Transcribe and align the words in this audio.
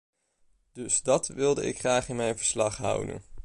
Dus 0.71 1.01
dat 1.01 1.27
wilde 1.27 1.65
ik 1.67 1.79
graag 1.79 2.09
in 2.09 2.15
mijn 2.15 2.37
verslag 2.37 2.77
houden. 2.77 3.21